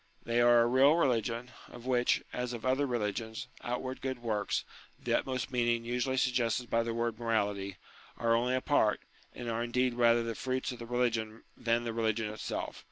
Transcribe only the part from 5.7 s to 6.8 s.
usually suggested